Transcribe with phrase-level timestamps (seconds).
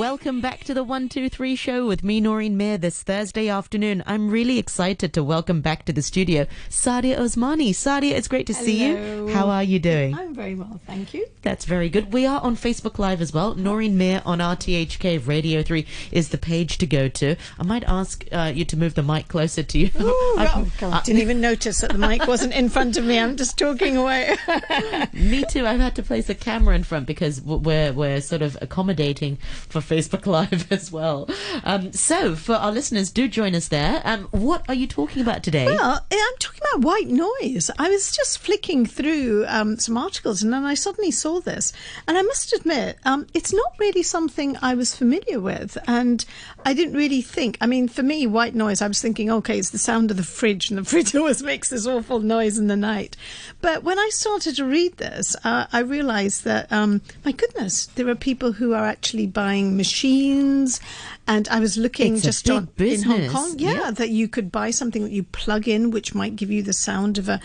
[0.00, 4.02] Welcome back to the 123 show with me, Noreen Mayer, this Thursday afternoon.
[4.06, 7.72] I'm really excited to welcome back to the studio Saadia Usmani.
[7.72, 8.64] Saadia, it's great to Hello.
[8.64, 9.28] see you.
[9.28, 10.14] How are you doing?
[10.14, 11.26] I'm very well, thank you.
[11.42, 12.14] That's very good.
[12.14, 13.54] We are on Facebook Live as well.
[13.56, 17.36] Noreen Mayer on RTHK Radio 3 is the page to go to.
[17.58, 19.90] I might ask uh, you to move the mic closer to you.
[19.98, 23.18] Oh, I've- God, uh, didn't even notice that the mic wasn't in front of me.
[23.18, 24.34] I'm just talking away.
[25.12, 25.66] Me too.
[25.66, 29.36] I've had to place a camera in front because we're we're sort of accommodating
[29.68, 31.28] for Facebook Live as well.
[31.64, 34.00] Um, so for our listeners, do join us there.
[34.04, 35.66] Um, what are you talking about today?
[35.66, 37.70] Well, I'm talking about white noise.
[37.76, 41.72] I was just flicking through um, some articles and then I suddenly saw this.
[42.06, 45.76] And I must admit, um, it's not really something I was familiar with.
[45.88, 46.24] And
[46.64, 49.70] I didn't really think, I mean, for me, white noise, I was thinking, okay, it's
[49.70, 52.76] the sound of the fridge and the fridge always makes this awful noise in the
[52.76, 53.16] night.
[53.60, 58.08] But when I started to read this, uh, I realized that, um, my goodness, there
[58.08, 60.80] are people who are actually buying machines.
[61.26, 63.90] And I was looking It's just on in Hong Kong, yeah, yeah.
[63.92, 67.18] that you could buy something that you plug in, which might give you the sound
[67.18, 67.40] of a,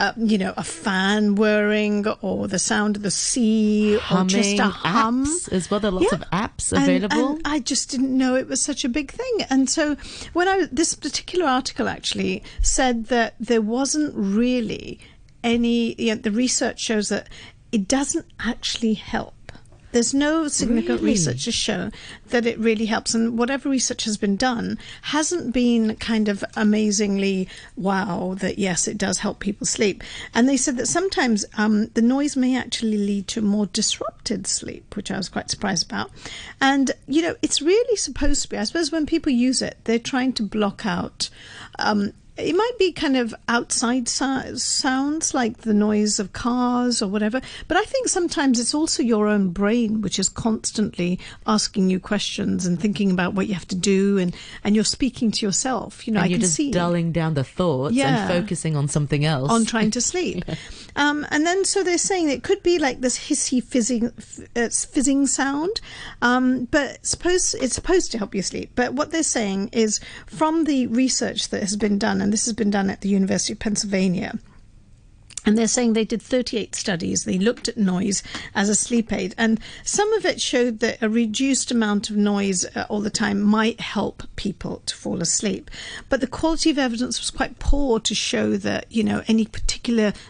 [0.00, 4.64] uh, you know, a fan whirring or the sound of the sea or just a
[4.64, 5.24] hum.
[5.26, 5.78] apps as well.
[5.80, 6.18] There are lots Yeah.
[6.18, 7.28] of apps And- available.
[7.36, 9.46] And, I just didn't know it was such a big thing.
[9.50, 9.96] And so
[10.32, 14.98] when I this particular article actually said that there wasn't really
[15.44, 15.94] any.
[15.98, 17.28] You know, the research shows that
[17.70, 19.34] it doesn't actually help.
[19.98, 21.14] There's no significant Really?
[21.14, 21.90] research to show
[22.28, 27.48] that it really helps, and whatever research has been done hasn't been kind of amazingly
[27.74, 30.04] wow that yes, it does help people sleep.
[30.32, 34.94] And they said that sometimes um, the noise may actually lead to more disrupted sleep,
[34.94, 36.12] which I was quite surprised about.
[36.60, 38.56] And you know, it's really supposed to be.
[38.56, 41.28] I suppose when people use it, they're trying to block out.
[41.80, 47.08] Um, it might be kind of outside so- sounds like the noise of cars or
[47.08, 51.98] whatever, but I think sometimes it's also your own brain which is constantly asking you
[52.00, 56.06] questions and thinking about what you have to do, and and you're speaking to yourself.
[56.06, 58.28] You know, and I you're can just see dulling down the thoughts Yeah.
[58.30, 59.50] and focusing on something else.
[59.50, 60.44] on trying to sleep.
[60.96, 64.12] Um, and then so they're saying it could be like this hissy fizzing,
[64.56, 65.80] uh, fizzing sound,
[66.22, 68.72] um, but suppose it's supposed to help you sleep.
[68.74, 72.54] But what they're saying is from the research that has been done, and this has
[72.54, 74.38] been done at the University of Pennsylvania.
[75.48, 77.24] And they're saying they did 38 studies.
[77.24, 78.22] They looked at noise
[78.54, 79.34] as a sleep aid.
[79.38, 83.40] And some of it showed that a reduced amount of noise uh, all the time
[83.40, 85.70] might help people to fall asleep.
[86.10, 89.77] But the quality of evidence was quite poor to show that, you know, any particular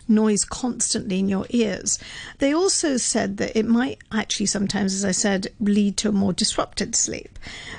[0.08, 1.98] noise constantly in your ears.
[2.38, 6.32] They also said that it might actually sometimes, as I said, lead to a more
[6.32, 7.38] disrupted sleep.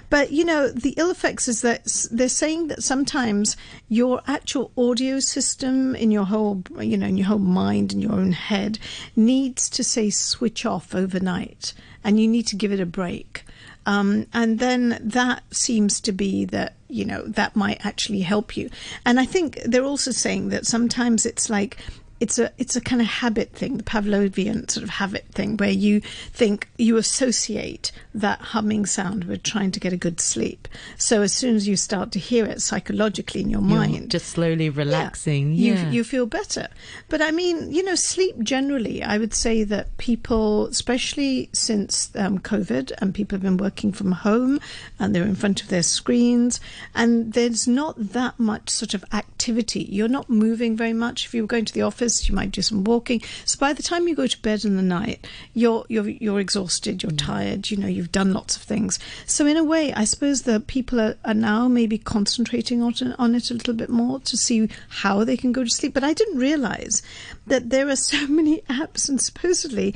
[0.09, 3.55] But, you know, the ill effects is that they're saying that sometimes
[3.87, 8.13] your actual audio system in your whole, you know, in your whole mind and your
[8.13, 8.79] own head
[9.15, 11.73] needs to say switch off overnight
[12.03, 13.43] and you need to give it a break.
[13.89, 18.69] Um, and then that seems to be that, you know, that might actually help you.
[19.03, 21.77] And I think they're also saying that sometimes it's like,
[22.19, 25.69] it's a it's a kind of habit thing, the Pavlovian sort of habit thing, where
[25.69, 26.01] you
[26.33, 30.67] think you associate that humming sound with trying to get a good sleep.
[30.97, 34.27] So as soon as you start to hear it psychologically in your You're mind, just
[34.27, 35.53] slowly relaxing.
[35.53, 35.91] you Yeah.
[35.91, 36.67] you feel better.
[37.07, 42.39] But I mean, you know, sleep generally, I would say that people, especially since um,
[42.39, 44.59] COVID, and people have been working from home
[44.99, 46.59] and they're in front of their screens,
[46.95, 49.83] and there's not that much sort of activity.
[49.89, 51.25] You're not moving very much.
[51.25, 53.21] If you were going to the office, you might do some walking.
[53.45, 57.03] So by the time you go to bed in the night, you're you're you're exhausted.
[57.03, 57.25] You're mm.
[57.25, 57.69] tired.
[57.69, 58.99] You know, you've done lots of things.
[59.25, 63.35] So in a way, I suppose that people are, are now maybe concentrating on on
[63.35, 65.93] it a little bit more to see how they can go to sleep.
[65.93, 67.01] But I didn't realize
[67.47, 69.95] that there are so many apps, and supposedly,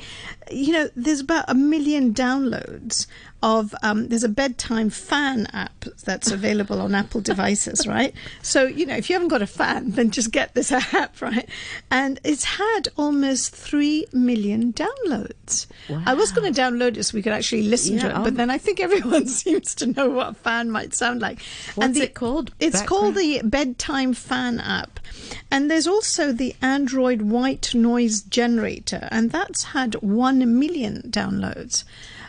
[0.50, 3.06] you know, there's about a million downloads
[3.44, 8.14] of um, there's a bedtime fan app that's available on Apple devices, right?
[8.42, 11.46] So you know, if you haven't got a fan, then just get this app, right?
[11.90, 15.66] And it's had almost three million downloads.
[16.06, 18.36] I was going to download it so we could actually listen to it, I'll- but
[18.36, 21.42] then I think everyone seems to know what a fan might sound like.
[21.74, 22.50] What's it called?
[22.58, 22.88] It's Background?
[22.88, 25.00] called the Bedtime Fan app.
[25.50, 31.84] And there's also the Android White Noise Generator, and that's had 1 million downloads.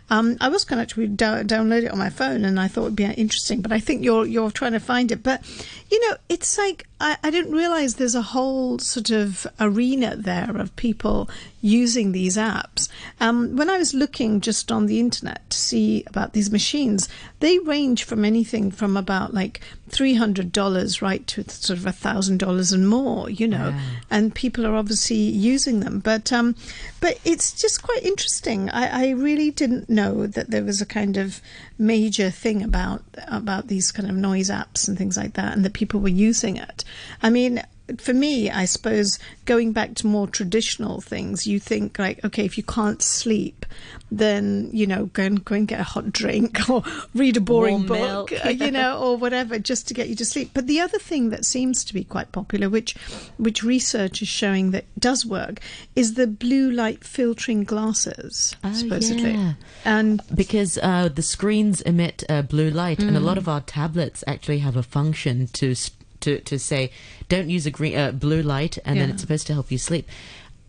[0.09, 2.83] Um, I was going to actually dow- download it on my phone, and I thought
[2.83, 5.23] it'd be interesting, but I think you're you're trying to find it.
[5.23, 5.41] But
[5.89, 10.55] you know, it's like I, I didn't realize there's a whole sort of arena there
[10.55, 11.29] of people
[11.61, 12.87] using these apps.
[13.19, 17.09] Um, when I was looking just on the internet to see about these machines,
[17.39, 19.59] they range from anything from about like
[19.89, 23.79] $300 right to sort of $1,000 and more, you know, Wow.
[24.11, 25.99] and people are obviously using them.
[25.99, 26.55] But, um,
[27.01, 28.69] but it's just quite interesting.
[28.69, 31.41] I, I really didn't know that there was a kind of
[31.77, 35.73] major thing about, about these kind of noise apps and things like that and that
[35.73, 36.83] people were using it.
[37.21, 37.61] I mean,
[37.97, 42.57] for me, I suppose going back to more traditional things, you think like, okay, if
[42.57, 43.63] you can't sleep,
[44.11, 46.81] then you know, go and go and get a hot drink or
[47.13, 48.59] read a boring Warm book, milk.
[48.59, 50.49] you know, or whatever, just to get you to sleep.
[50.53, 52.95] But the other thing that seems to be quite popular, which
[53.37, 55.59] which research is showing that does work,
[55.95, 59.33] is the blue light filtering glasses, Oh, supposedly.
[59.33, 59.53] yeah.
[59.83, 63.23] And because uh, the screens emit uh, blue light, and a Mm.
[63.25, 65.91] lot of our tablets actually have a function to s-
[66.25, 66.91] to to say
[67.29, 70.07] don't use a green uh, blue light, and then it's supposed to help you sleep.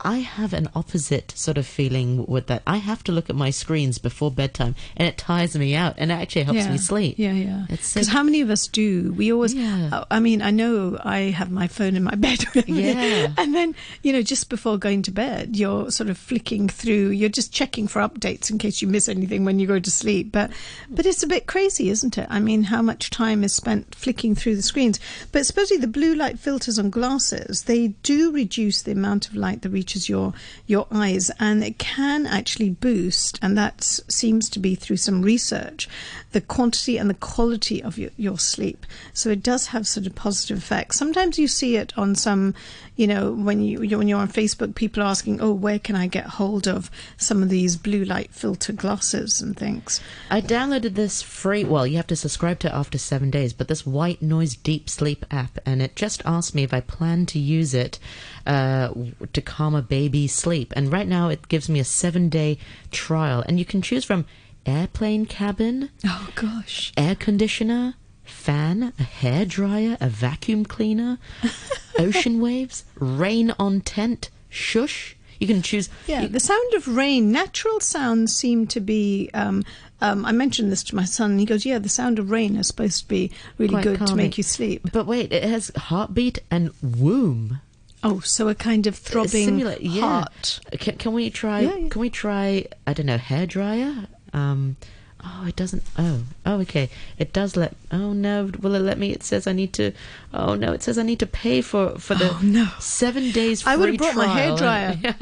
[0.00, 2.62] I have an opposite sort of feeling with that.
[2.66, 6.10] I have to look at my screens before bedtime, and it tires me out, and
[6.10, 7.14] it actually helps yeah, me sleep.
[7.18, 7.66] Yeah, yeah.
[7.68, 9.12] It's so Because how many of us do?
[9.12, 9.54] We always.
[9.54, 10.04] Yeah.
[10.10, 13.32] I mean, I know I have my phone in my bed with me, Yeah.
[13.38, 17.10] and then you know, just before going to bed, you're sort of flicking through.
[17.10, 20.32] You're just checking for updates in case you miss anything when you go to sleep.
[20.32, 20.50] But
[20.90, 22.26] but it's a bit crazy, isn't it?
[22.30, 25.00] I mean, how much time is spent flicking through the screens?
[25.32, 29.62] But supposedly the blue light filters on glasses they do reduce the amount of light
[29.62, 30.32] that reaches your
[30.66, 35.88] your eyes, and it can actually boost, and that seems to be through some research,
[36.32, 38.84] the quantity and the quality of your, your sleep.
[39.12, 40.98] So it does have sort of positive effects.
[40.98, 42.54] Sometimes you see it on some,
[42.96, 46.08] you know, when you when you're on Facebook, people are asking, "Oh, where can I
[46.08, 50.00] get hold of some of these blue light filter glasses and things?"
[50.30, 51.62] I downloaded this free.
[51.62, 54.90] Well, you have to subscribe to it after seven days, but this white noise deep
[54.90, 58.00] sleep app, and it just asked me if I plan to use it
[58.46, 58.92] uh,
[59.32, 60.72] to calm a baby's sleep.
[60.76, 62.58] And right now, it gives me a seven day
[62.90, 64.24] trial, and you can choose from
[64.64, 66.92] airplane cabin, Oh gosh.
[66.96, 67.94] air conditioner,
[68.24, 71.18] fan, a hair dryer, a vacuum cleaner,
[71.98, 75.16] ocean waves, rain on tent, shush.
[75.38, 75.90] You can choose.
[76.06, 79.28] Yeah, you- the sound of rain, natural sounds seem to be.
[79.34, 79.64] Um,
[80.00, 82.56] um, I mentioned this to my son, and he goes, "Yeah, the sound of rain
[82.56, 85.70] is supposed to be really Quite good to make you sleep." but wait, it has
[85.76, 87.60] heartbeat and womb.
[88.06, 90.00] Oh, so a kind of throbbing Simulate- yeah.
[90.00, 90.60] heart.
[90.72, 91.60] Can, can we try?
[91.60, 91.88] Yeah, yeah.
[91.88, 92.66] Can we try?
[92.86, 94.06] I don't know, hair dryer.
[94.32, 94.76] Um,
[95.28, 95.82] oh, it doesn't.
[95.98, 96.88] Oh, oh, okay.
[97.18, 97.74] It does let.
[97.90, 99.10] Oh no, will it let me?
[99.10, 99.92] It says I need to.
[100.32, 102.68] Oh no, it says I need to pay for for the Oh, no.
[102.78, 103.62] seven days.
[103.62, 104.98] Free I would have brought my hair dryer.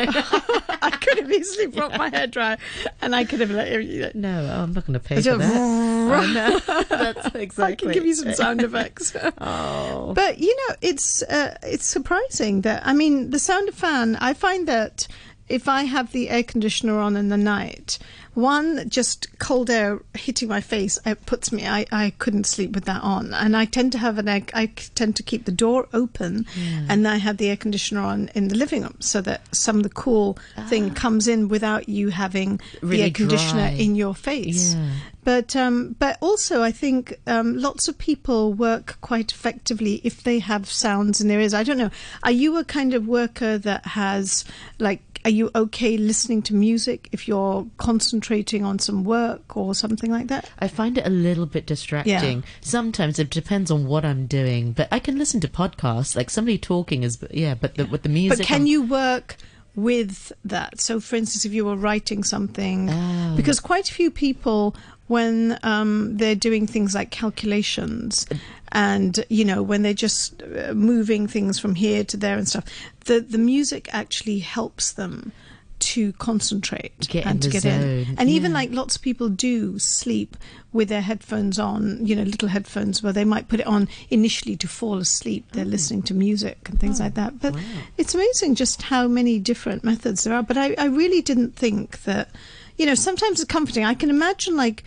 [0.83, 2.59] I could have easily brought my hair dryer,
[3.01, 4.11] and I could have let you.
[4.15, 5.53] no, oh, I'm not going to pay I for that.
[5.57, 7.65] oh, no, that's exactly.
[7.73, 9.17] I can give you some sound effects.
[9.41, 14.17] Oh, But you know, it's uh, it's surprising that I mean, the sound of fan.
[14.17, 15.09] I find that
[15.49, 17.99] if I have the air conditioner on in the night,
[18.35, 21.67] one just cold air hitting my face, it puts me.
[21.67, 24.43] I, I couldn't sleep with that on, and I tend to have an air.
[24.55, 26.47] I tend to keep the door open,
[26.89, 29.83] and I have the air conditioner on in the living room so that some of
[29.83, 30.39] the cool
[30.69, 33.77] thing comes in without you having the air conditioner dry.
[33.79, 34.75] in your face.
[34.75, 34.91] Yeah.
[35.25, 40.39] But um, but also, I think um, lots of people work quite effectively if they
[40.41, 41.55] have sounds in their ears.
[41.55, 41.91] I don't know.
[42.23, 44.45] Are you a kind of worker that has
[44.79, 45.14] like?
[45.25, 50.27] Are you okay listening to music if you're concentrating on some work or something like
[50.29, 50.51] that?
[50.59, 52.45] I find it a little bit distracting.
[52.61, 56.15] Sometimes it depends on what I'm doing, but I can listen to podcasts.
[56.15, 58.39] Like somebody talking is, yeah, but the, with the music.
[58.41, 59.37] But can I'm- you work
[59.75, 60.79] with that?
[60.79, 63.33] So, for instance, if you were writing something, Oh.
[63.35, 68.27] because quite a few people, when um, they're doing things like calculations,
[68.73, 72.65] and you know, when they're just uh, moving things from here to there and stuff,
[73.05, 75.33] the the music actually helps them
[75.79, 78.05] to concentrate Get and to get in.
[78.07, 80.37] zone, And even like lots of people do sleep
[80.73, 84.57] with their headphones on, you know, little headphones where they might put it on initially
[84.57, 85.47] to fall asleep.
[85.53, 87.41] They're listening to music and things like that.
[87.41, 87.61] But wow.
[87.97, 90.43] it's amazing just how many different methods there are.
[90.43, 92.31] But I, I really didn't think that,
[92.77, 93.85] you know, sometimes it's comforting.
[93.85, 94.85] I can imagine like,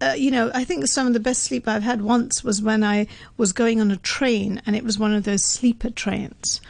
[0.00, 2.82] uh, you know, I think some of the best sleep I've had once was when
[2.82, 3.06] I
[3.36, 6.60] was going on a train and it was one of those sleeper trains.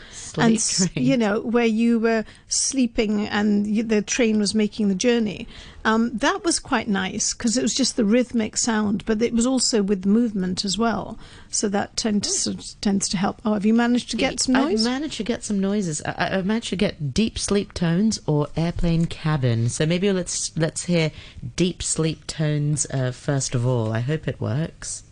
[0.45, 1.05] And, train.
[1.05, 5.47] you know, where you were sleeping and you, the train was making the journey.
[5.85, 9.47] Um, that was quite nice because it was just the rhythmic sound, but it was
[9.47, 11.17] also with movement as well.
[11.49, 13.41] So that tends tends to help.
[13.45, 16.03] Oh, have you managed to get some I've managed to get some noises.
[16.05, 19.69] I, I've managed to get deep sleep tones or airplane cabin.
[19.69, 21.13] So maybe let's let's hear
[21.55, 23.93] deep sleep tones uh, first of all.
[23.93, 25.05] I hope it works.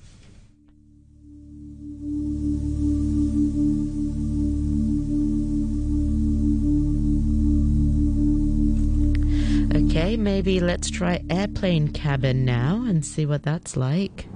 [9.97, 14.27] Okay, maybe let's try airplane cabin now and see what that's like.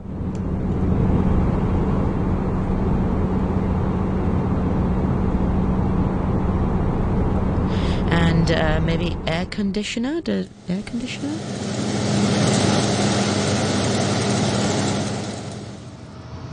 [8.09, 10.21] And uh, maybe air conditioner?
[10.21, 11.37] The air conditioner?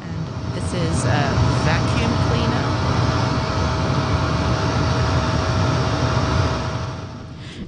[0.02, 1.30] And this is a
[1.64, 2.66] vacuum cleaner.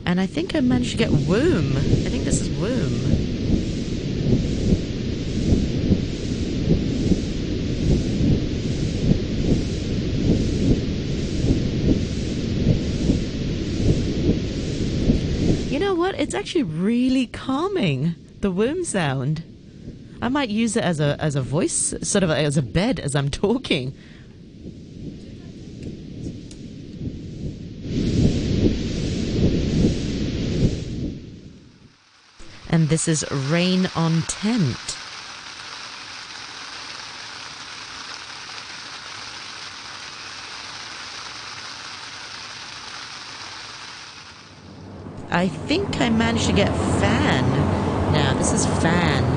[0.08, 1.76] And I think I managed to get womb.
[1.76, 2.94] I think this is womb.
[15.70, 16.18] You know what?
[16.18, 18.16] It's actually really calming.
[18.40, 19.44] The womb sound.
[20.22, 23.14] I might use it as a as a voice, sort of as a bed as
[23.14, 23.94] I'm talking.
[32.78, 34.78] And this is Rain on Tent.
[45.32, 46.70] I think I managed to get
[47.00, 47.44] fan.
[48.14, 49.37] Now, this is fan.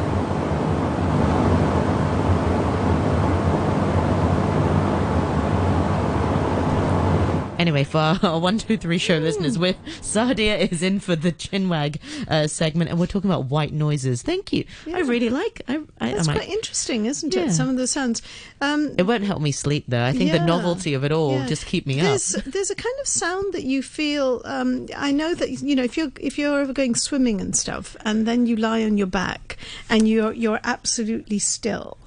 [7.61, 11.99] Anyway, for our one, two, three show listeners, we're, Saadia is in for the chinwag
[12.27, 14.23] uh, segment, and we're talking about white noises.
[14.23, 14.65] Thank you.
[14.87, 15.61] I really like.
[15.69, 17.43] I, I, That's I quite interesting, isn't Yeah.
[17.43, 17.53] it?
[17.53, 18.23] Some of the sounds.
[18.63, 20.03] Um, it won't help me sleep though.
[20.03, 21.47] I think the novelty of it all yeah.
[21.49, 22.45] just keep me there's, up.
[22.45, 24.41] There's a kind of sound that you feel.
[24.47, 27.95] Um, I know that you know if you're if you're ever going swimming and stuff,
[28.07, 29.59] and then you lie on your back
[29.91, 31.99] and you're you're absolutely still.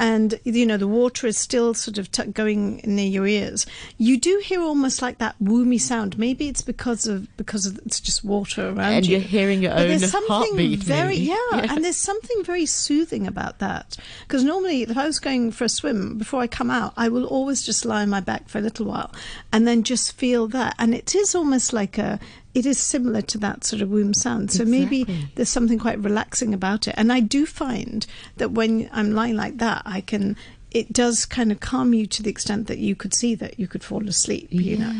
[0.00, 3.66] And you know the water is still sort of t- going near your ears.
[3.98, 6.18] You do hear almost like that woomy sound.
[6.18, 9.12] Maybe it's because of because of, it's just water around And you.
[9.18, 11.66] you're hearing your But own there's something heartbeat, Very, yeah, Yeah.
[11.68, 13.98] and there's something very soothing about that.
[14.26, 17.26] Because normally, if I was going for a swim, before I come out, I will
[17.26, 19.12] always just lie on my back for a little while
[19.52, 20.74] and then just feel that.
[20.78, 22.18] And it is almost like a,
[22.54, 24.50] it is similar to that sort of womb sound.
[24.50, 25.04] So maybe
[25.34, 26.94] there's something quite relaxing about it.
[26.96, 30.36] And I do find that when I'm lying like that, I can.
[30.72, 33.66] It does kind of calm you to the extent that you could see that you
[33.66, 34.48] could fall asleep.
[34.50, 34.92] You know,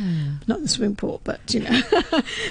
[0.49, 1.81] not in the swimming pool, but you know.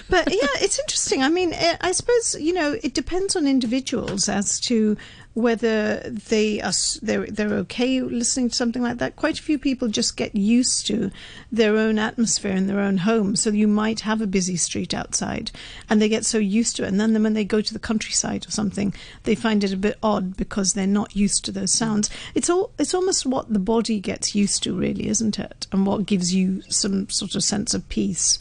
[0.09, 1.21] but yeah, it's interesting.
[1.21, 4.95] I mean, eh, I suppose you know it depends on individuals as to
[5.33, 9.15] whether they are they're they're okay listening to something like that.
[9.15, 11.11] Quite a few people just get used to
[11.51, 13.35] their own atmosphere in their own home.
[13.35, 15.51] So you might have a busy street outside,
[15.89, 18.47] and they get so used to it, and then when they go to the countryside
[18.47, 18.93] or something,
[19.23, 22.09] they find it a bit odd because they're not used to those sounds.
[22.35, 25.67] It's all it's almost what the body gets used to, really, isn't it?
[25.71, 28.39] And what gives you some sort of sense of peace.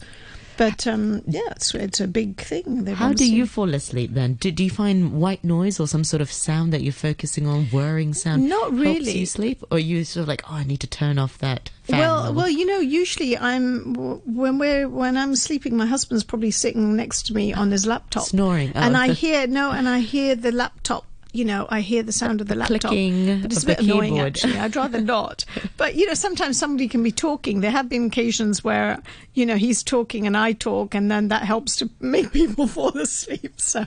[0.59, 2.85] But um, yeah, it's, it's a big thing.
[2.87, 4.33] How do you fall asleep then?
[4.33, 7.67] Do, do you find white noise or some sort of sound that you're focusing on,
[7.67, 9.17] whirring sound, Not helps really.
[9.19, 11.99] you sleep, or you sort of like, oh, I need to turn off that fan?
[11.99, 13.93] Well, or- well, you know, usually I'm
[14.25, 18.23] when we're when I'm sleeping, my husband's probably sitting next to me on his laptop,
[18.23, 18.73] Snoring.
[18.75, 21.05] Oh, and I hear no, and I hear the laptop.
[21.31, 22.81] You know, I hear the sound of the laptop.
[22.81, 24.13] clicking but it's a bit annoying.
[24.13, 24.37] keyboard.
[24.37, 25.45] Actually, I'd rather not.
[25.77, 27.61] But you know, sometimes somebody can be talking.
[27.61, 29.01] There have been occasions where
[29.33, 32.97] you know he's talking and I talk, and then that helps to make people fall
[32.97, 33.61] asleep.
[33.61, 33.85] So,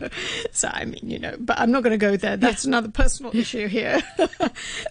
[0.53, 2.37] so I mean, you know, but I'm not going to go there.
[2.37, 4.01] That's another personal issue here.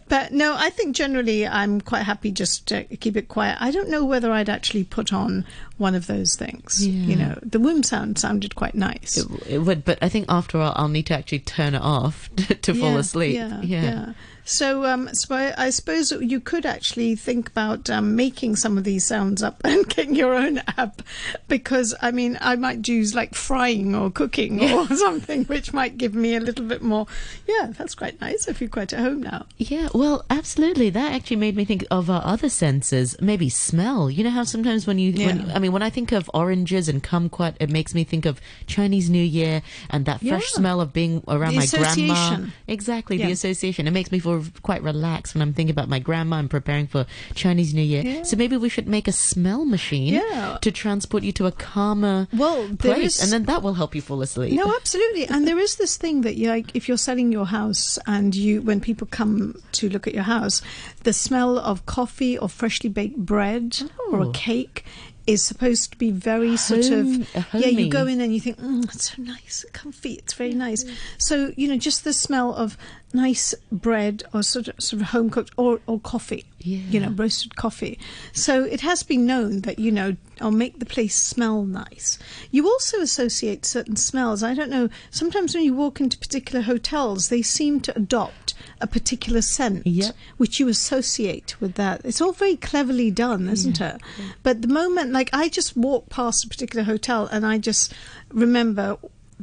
[0.10, 3.58] but no, I think generally I'm quite happy just to keep it quiet.
[3.60, 5.46] I don't know whether I'd actually put on
[5.78, 6.86] one of those things.
[6.86, 9.18] You know, the womb sound sounded quite nice.
[9.18, 12.30] It, it would, but I think after all, I'll need to actually turn it off
[12.62, 13.36] to fall Yeah, asleep.
[13.36, 14.14] Yeah, yeah.
[14.52, 18.84] So, um, so I, I suppose you could actually think about um, making some of
[18.84, 21.02] these sounds up and getting your own app,
[21.48, 26.14] because I mean, I might use like frying or cooking or something, which might give
[26.14, 27.08] me a little bit more.
[27.48, 29.46] Yeah, that's quite nice if you're quite at home now.
[29.58, 30.90] Yeah, well, absolutely.
[30.90, 33.16] That actually made me think of our other senses.
[33.22, 34.10] Maybe smell.
[34.10, 37.02] You know how sometimes when you, when, I mean, when I think of oranges and
[37.02, 40.58] kumquat, it makes me think of Chinese New Year and that fresh Yeah.
[40.60, 42.48] smell of being around The my grandma.
[42.68, 43.88] Exactly, the association.
[43.88, 47.06] It makes me feel quite relaxed when I'm thinking about my grandma and preparing for
[47.36, 48.04] Chinese New Year.
[48.04, 48.24] Yeah.
[48.24, 50.58] So maybe we should make a smell machine Yeah.
[50.62, 54.02] to transport you to a calmer Well, place, is- and then that will help you
[54.02, 54.54] fall asleep.
[54.54, 55.28] No, absolutely.
[55.28, 58.62] And there is this thing that you like if you're selling your house and you
[58.62, 60.62] when people come to look at your house,
[61.04, 63.82] the smell of coffee or freshly baked bread
[64.12, 64.32] or a Oh.
[64.32, 64.86] cake
[65.28, 68.40] is supposed to be very sort Home- of uh, yeah you go in and you
[68.40, 70.84] think mm, it's so nice comfy it's very nice
[71.20, 72.76] so you know just the smell of
[73.14, 76.46] nice bread or sort of, sort of home cooked or, or coffee.
[76.64, 77.98] You know, roasted coffee.
[78.34, 82.20] So it has been known that, you know, I'll make the place smell nice.
[82.52, 84.44] You also associate certain smells.
[84.44, 88.86] I don't know, sometimes when you walk into particular hotels, they seem to adopt a
[88.86, 90.16] particular scent, Yep.
[90.38, 92.02] which you associate with that.
[92.04, 94.00] It's all very cleverly done, isn't it?
[94.44, 97.92] But the moment, like, I just walk past a particular hotel and I just
[98.32, 98.98] remember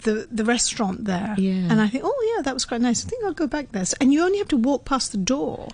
[0.04, 1.68] the the restaurant there, Yeah.
[1.70, 3.04] and I think, oh yeah, that was quite nice.
[3.04, 3.84] I think I'll go back there.
[4.00, 5.68] And you only have to walk past the door,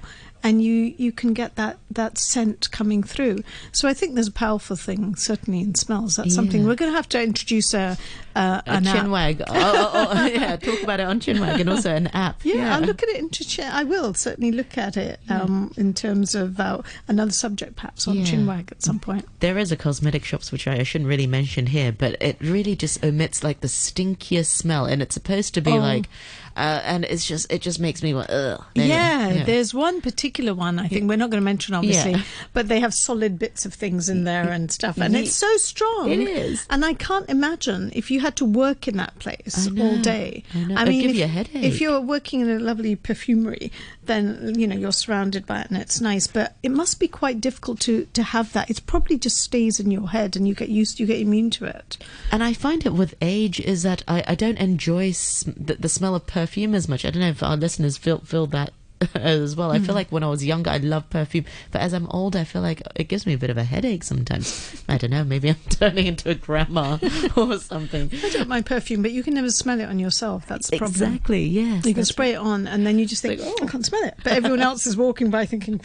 [0.44, 3.42] and you you can get that that scent coming through.
[3.72, 6.16] So I think there's a powerful thing certainly in smells.
[6.16, 7.96] That's something we're going to have to introduce a,
[8.36, 9.40] a A an chinwag.
[9.46, 12.44] Oh, oh, oh, yeah, talk about it on chinwag and also an app.
[12.44, 13.44] Yeah, I'll look at it into.
[13.64, 18.16] I will certainly look at it um, in terms of uh, another subject, perhaps on
[18.18, 18.24] Yeah.
[18.24, 19.26] Chinwag at some point.
[19.40, 23.02] There is a cosmetic shops which I shouldn't really mention here, but it really just
[23.04, 25.76] emits like the stinkiest smell, and it's supposed to be Oh.
[25.76, 26.08] like,
[26.56, 28.64] uh, and it's just it just makes me go, ugh.
[28.76, 32.22] Anyway, Yeah, there's one particular one I think we're not going to mention, obviously, Yeah.
[32.52, 36.10] but they have solid bits of things in there and stuff, and it's so strong.
[36.10, 36.66] It is.
[36.70, 40.44] and I can't imagine if you had to work in that place all day.
[40.54, 40.74] I know.
[40.76, 41.62] I mean, give if, you a headache.
[41.64, 43.72] if you're working in a lovely perfumery,
[44.04, 46.26] then you know you're surrounded by it and it's nice.
[46.26, 48.70] But it must be quite difficult to to have that.
[48.70, 51.64] It probably just stays in your head, and you get used, you get immune to
[51.64, 51.98] it.
[52.30, 55.88] And I find it with age is that I, I don't enjoy sm- the, the
[55.88, 56.43] smell of perfume
[56.74, 57.04] as much.
[57.04, 58.72] I don't know if our listeners feel feel that
[59.14, 59.70] as well.
[59.70, 59.84] I Hmm.
[59.84, 62.62] feel like when I was younger, I loved perfume, but as I'm older, I feel
[62.62, 64.82] like it gives me a bit of a headache sometimes.
[64.88, 65.24] I don't know.
[65.24, 66.98] Maybe I'm turning into a grandma
[67.36, 68.10] or something.
[68.22, 70.46] I don't mind perfume, but you can never smell it on yourself.
[70.46, 70.94] That's the problem.
[70.94, 71.44] Exactly.
[71.44, 71.84] Yes.
[71.86, 73.64] You can spray it on, and then you just think, oh, oh.
[73.64, 74.14] I can't smell it.
[74.22, 75.80] But everyone else is walking by thinking,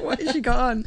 [0.00, 0.86] what has she got on?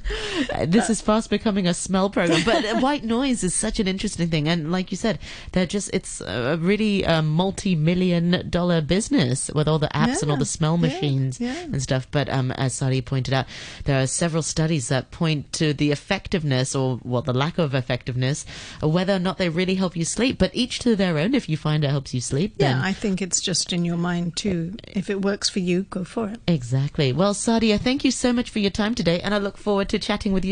[0.53, 3.87] Uh, this is fast becoming a smell program but uh, white noise is such an
[3.87, 5.19] interesting thing and like you said
[5.51, 10.37] they're just it's a really uh, multi-million dollar business with all the apps and all
[10.37, 11.58] the smell yeah, machines yeah.
[11.63, 13.45] And stuff but um, as Sadi pointed out
[13.85, 18.45] there are several studies that point to the effectiveness or well the lack of effectiveness
[18.81, 21.57] whether or not they really help you sleep but each to their own if you
[21.57, 24.75] find it helps you sleep then Yeah, I think it's just in your mind too.
[24.87, 26.39] If it works for you, go for it.
[26.47, 29.89] exactly well Saadia thank you so much for your time today and I look forward
[29.89, 30.47] to chatting with you